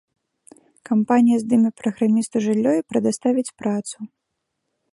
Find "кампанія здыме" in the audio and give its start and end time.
0.89-1.69